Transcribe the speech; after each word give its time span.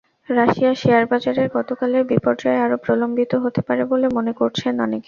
রাশিয়ার 0.29 0.75
শেয়ারবাজারের 0.75 1.47
গতকালের 1.55 2.03
বিপর্যয় 2.11 2.61
আরও 2.65 2.77
প্রলম্বিত 2.83 3.31
হতে 3.43 3.61
পারে 3.67 3.83
বলে 3.85 4.07
মনে 4.17 4.31
করছেন 4.39 4.73
অনেকে। 4.77 4.99